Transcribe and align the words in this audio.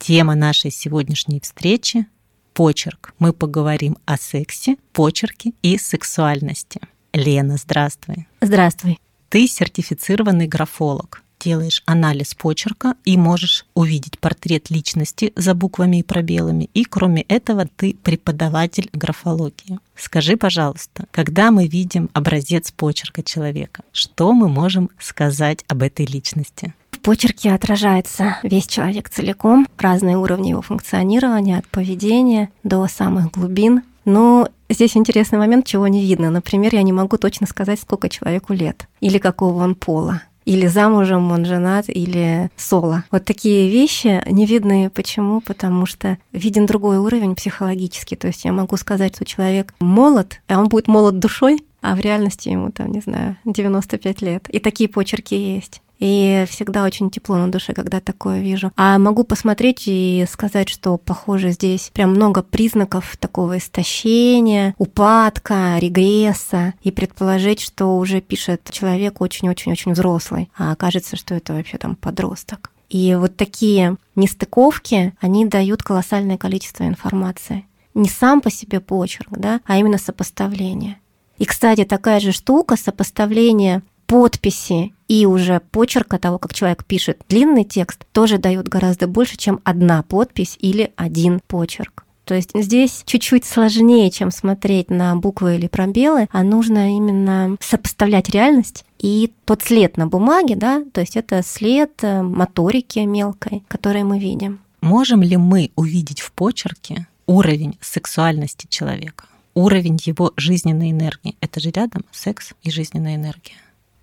Тема 0.00 0.34
нашей 0.34 0.70
сегодняшней 0.70 1.40
встречи– 1.40 2.06
почерк. 2.54 3.12
Мы 3.18 3.34
поговорим 3.34 3.98
о 4.06 4.16
сексе, 4.16 4.76
почерке 4.94 5.52
и 5.60 5.76
сексуальности. 5.76 6.80
Лена, 7.12 7.58
здравствуй. 7.58 8.26
Здравствуй. 8.40 8.98
Ты 9.28 9.46
сертифицированный 9.46 10.48
графолог. 10.48 11.22
Делаешь 11.38 11.82
анализ 11.84 12.34
почерка 12.34 12.94
и 13.04 13.18
можешь 13.18 13.66
увидеть 13.74 14.18
портрет 14.18 14.70
личности 14.70 15.34
за 15.36 15.54
буквами 15.54 15.98
и 15.98 16.02
пробелами. 16.02 16.70
И 16.72 16.84
кроме 16.86 17.20
этого 17.22 17.66
ты 17.66 17.94
преподаватель 18.02 18.88
графологии. 18.94 19.80
Скажи, 19.96 20.38
пожалуйста, 20.38 21.08
когда 21.10 21.50
мы 21.50 21.66
видим 21.66 22.08
образец 22.14 22.72
почерка 22.72 23.22
человека, 23.22 23.82
что 23.92 24.32
мы 24.32 24.48
можем 24.48 24.88
сказать 24.98 25.62
об 25.68 25.82
этой 25.82 26.06
личности? 26.06 26.72
В 27.00 27.02
почерке 27.02 27.52
отражается 27.52 28.36
весь 28.42 28.66
человек 28.66 29.08
целиком, 29.08 29.66
разные 29.78 30.18
уровни 30.18 30.50
его 30.50 30.60
функционирования, 30.60 31.56
от 31.56 31.66
поведения 31.68 32.50
до 32.62 32.86
самых 32.88 33.30
глубин. 33.30 33.84
Но 34.04 34.50
здесь 34.68 34.98
интересный 34.98 35.38
момент, 35.38 35.64
чего 35.64 35.88
не 35.88 36.02
видно. 36.04 36.30
Например, 36.30 36.74
я 36.74 36.82
не 36.82 36.92
могу 36.92 37.16
точно 37.16 37.46
сказать, 37.46 37.80
сколько 37.80 38.10
человеку 38.10 38.52
лет 38.52 38.86
или 39.00 39.16
какого 39.16 39.64
он 39.64 39.76
пола 39.76 40.20
или 40.44 40.66
замужем 40.66 41.30
он 41.30 41.44
женат, 41.44 41.84
или 41.88 42.50
соло. 42.56 43.04
Вот 43.10 43.24
такие 43.24 43.70
вещи 43.70 44.20
не 44.28 44.46
видны. 44.46 44.90
Почему? 44.90 45.40
Потому 45.40 45.86
что 45.86 46.18
виден 46.32 46.66
другой 46.66 46.98
уровень 46.98 47.36
психологический. 47.36 48.16
То 48.16 48.26
есть 48.26 48.44
я 48.44 48.52
могу 48.52 48.76
сказать, 48.76 49.14
что 49.14 49.24
человек 49.24 49.74
молод, 49.80 50.40
а 50.48 50.58
он 50.58 50.68
будет 50.68 50.88
молод 50.88 51.18
душой, 51.18 51.60
а 51.82 51.94
в 51.94 52.00
реальности 52.00 52.48
ему 52.48 52.72
там, 52.72 52.90
не 52.90 53.00
знаю, 53.00 53.36
95 53.44 54.22
лет. 54.22 54.48
И 54.48 54.58
такие 54.58 54.88
почерки 54.88 55.34
есть. 55.34 55.82
И 56.00 56.46
всегда 56.48 56.84
очень 56.84 57.10
тепло 57.10 57.36
на 57.36 57.52
душе, 57.52 57.74
когда 57.74 58.00
такое 58.00 58.40
вижу. 58.40 58.72
А 58.76 58.98
могу 58.98 59.22
посмотреть 59.22 59.84
и 59.86 60.26
сказать, 60.28 60.68
что, 60.68 60.96
похоже, 60.96 61.50
здесь 61.50 61.90
прям 61.92 62.10
много 62.10 62.42
признаков 62.42 63.16
такого 63.18 63.58
истощения, 63.58 64.74
упадка, 64.78 65.76
регресса, 65.78 66.74
и 66.82 66.90
предположить, 66.90 67.60
что 67.60 67.98
уже 67.98 68.20
пишет 68.20 68.68
человек 68.70 69.20
очень-очень-очень 69.20 69.92
взрослый, 69.92 70.50
а 70.56 70.74
кажется, 70.74 71.16
что 71.16 71.34
это 71.34 71.52
вообще 71.52 71.76
там 71.76 71.94
подросток. 71.94 72.70
И 72.88 73.14
вот 73.14 73.36
такие 73.36 73.96
нестыковки, 74.16 75.14
они 75.20 75.46
дают 75.46 75.82
колоссальное 75.82 76.38
количество 76.38 76.84
информации. 76.84 77.66
Не 77.94 78.08
сам 78.08 78.40
по 78.40 78.50
себе 78.50 78.80
почерк, 78.80 79.28
да, 79.30 79.60
а 79.66 79.76
именно 79.76 79.98
сопоставление. 79.98 80.96
И, 81.38 81.44
кстати, 81.44 81.84
такая 81.84 82.20
же 82.20 82.32
штука, 82.32 82.76
сопоставление 82.76 83.82
подписи 84.06 84.92
и 85.10 85.26
уже 85.26 85.60
почерка 85.72 86.20
того, 86.20 86.38
как 86.38 86.54
человек 86.54 86.84
пишет 86.84 87.22
длинный 87.28 87.64
текст, 87.64 88.06
тоже 88.12 88.38
дают 88.38 88.68
гораздо 88.68 89.08
больше, 89.08 89.36
чем 89.36 89.58
одна 89.64 90.04
подпись 90.04 90.56
или 90.60 90.92
один 90.94 91.40
почерк. 91.48 92.04
То 92.24 92.36
есть 92.36 92.50
здесь 92.54 93.02
чуть-чуть 93.06 93.44
сложнее, 93.44 94.12
чем 94.12 94.30
смотреть 94.30 94.88
на 94.88 95.16
буквы 95.16 95.56
или 95.56 95.66
пробелы, 95.66 96.28
а 96.30 96.44
нужно 96.44 96.96
именно 96.96 97.56
сопоставлять 97.58 98.30
реальность 98.30 98.84
и 99.00 99.32
тот 99.46 99.62
след 99.62 99.96
на 99.96 100.06
бумаге, 100.06 100.54
да, 100.54 100.84
то 100.92 101.00
есть 101.00 101.16
это 101.16 101.42
след 101.42 101.90
э, 102.04 102.22
моторики 102.22 103.00
мелкой, 103.00 103.64
который 103.66 104.04
мы 104.04 104.20
видим. 104.20 104.60
Можем 104.80 105.22
ли 105.22 105.36
мы 105.36 105.72
увидеть 105.74 106.20
в 106.20 106.30
почерке 106.30 107.08
уровень 107.26 107.76
сексуальности 107.80 108.68
человека, 108.70 109.24
уровень 109.54 109.98
его 110.04 110.32
жизненной 110.36 110.92
энергии? 110.92 111.34
Это 111.40 111.58
же 111.58 111.72
рядом 111.72 112.04
секс 112.12 112.52
и 112.62 112.70
жизненная 112.70 113.16
энергия. 113.16 113.56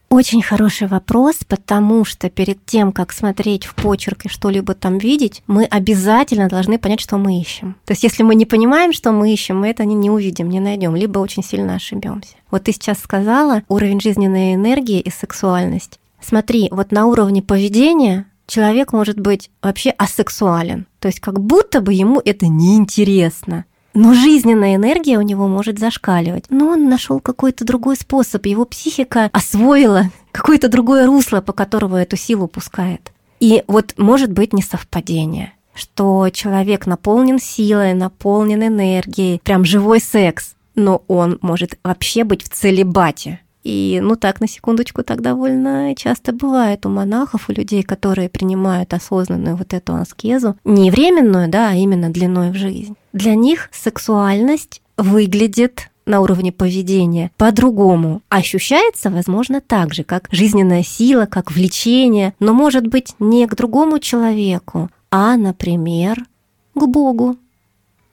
Очень 0.09 0.41
хороший 0.41 0.87
вопрос, 0.87 1.37
потому 1.45 2.05
что 2.05 2.29
перед 2.29 2.65
тем, 2.65 2.93
как 2.93 3.11
смотреть 3.11 3.65
в 3.65 3.75
почерк 3.75 4.25
и 4.25 4.29
что-либо 4.29 4.73
там 4.73 4.97
видеть, 4.97 5.43
мы 5.47 5.65
обязательно 5.65 6.47
должны 6.47 6.79
понять, 6.79 7.01
что 7.01 7.17
мы 7.17 7.39
ищем. 7.41 7.75
То 7.85 7.91
есть, 7.91 8.03
если 8.03 8.23
мы 8.23 8.35
не 8.35 8.45
понимаем, 8.45 8.93
что 8.93 9.11
мы 9.11 9.33
ищем, 9.33 9.59
мы 9.59 9.67
это 9.69 9.83
не, 9.83 10.09
увидим, 10.09 10.49
не 10.49 10.61
найдем, 10.61 10.95
либо 10.95 11.19
очень 11.19 11.43
сильно 11.43 11.75
ошибемся. 11.75 12.35
Вот 12.51 12.63
ты 12.63 12.71
сейчас 12.71 12.99
сказала 12.99 13.63
уровень 13.67 13.99
жизненной 13.99 14.53
энергии 14.53 15.01
и 15.01 15.09
сексуальность. 15.09 15.99
Смотри, 16.21 16.69
вот 16.71 16.91
на 16.91 17.05
уровне 17.05 17.41
поведения 17.41 18.25
человек 18.47 18.93
может 18.93 19.19
быть 19.19 19.51
вообще 19.61 19.89
асексуален. 19.89 20.87
То 20.99 21.09
есть 21.09 21.19
как 21.19 21.39
будто 21.41 21.81
бы 21.81 21.93
ему 21.93 22.21
это 22.23 22.47
неинтересно 22.47 23.65
но 23.97 24.13
жизненная 24.13 24.75
энергия 24.75 25.17
у 25.17 25.23
него 25.23 25.47
может 25.47 25.79
зашкаливать. 25.79 26.45
Но 26.49 26.67
он 26.67 26.87
нашел 26.87 27.19
какой-то 27.19 27.65
другой 27.65 27.95
способ, 27.95 28.45
его 28.45 28.63
психика 28.63 29.31
освоила 29.33 30.11
какое-то 30.31 30.69
другое 30.69 31.07
русло, 31.07 31.41
по 31.41 31.51
которому 31.51 31.95
эту 31.95 32.15
силу 32.15 32.47
пускает. 32.47 33.11
И 33.39 33.63
вот 33.67 33.95
может 33.97 34.31
быть 34.31 34.53
несовпадение 34.53 35.53
что 35.73 36.27
человек 36.31 36.87
наполнен 36.87 37.37
силой, 37.37 37.93
наполнен 37.93 38.65
энергией, 38.65 39.39
прям 39.43 39.63
живой 39.63 39.99
секс, 39.99 40.55
но 40.73 41.03
он 41.07 41.37
может 41.41 41.77
вообще 41.83 42.23
быть 42.23 42.43
в 42.43 42.49
целебате. 42.49 43.41
И, 43.67 43.99
ну 44.01 44.15
так, 44.15 44.39
на 44.39 44.47
секундочку, 44.47 45.03
так 45.03 45.21
довольно 45.21 45.93
часто 45.93 46.31
бывает 46.31 46.85
у 46.85 46.89
монахов, 46.89 47.49
у 47.49 47.51
людей, 47.51 47.83
которые 47.83 48.29
принимают 48.29 48.93
осознанную 48.93 49.57
вот 49.57 49.73
эту 49.73 49.95
аскезу, 49.95 50.55
не 50.63 50.89
временную, 50.89 51.49
да, 51.49 51.71
а 51.71 51.73
именно 51.73 52.09
длиной 52.09 52.51
в 52.51 52.55
жизнь. 52.55 52.95
Для 53.11 53.35
них 53.35 53.69
сексуальность 53.73 54.81
выглядит 54.95 55.89
на 56.05 56.21
уровне 56.21 56.53
поведения 56.53 57.29
по-другому. 57.35 58.21
Ощущается, 58.29 59.09
возможно, 59.09 59.59
так 59.59 59.93
же, 59.93 60.05
как 60.05 60.29
жизненная 60.31 60.83
сила, 60.83 61.25
как 61.25 61.51
влечение, 61.51 62.35
но 62.39 62.53
может 62.53 62.87
быть 62.87 63.15
не 63.19 63.47
к 63.47 63.55
другому 63.55 63.99
человеку, 63.99 64.89
а, 65.11 65.35
например, 65.35 66.23
к 66.73 66.87
Богу, 66.87 67.35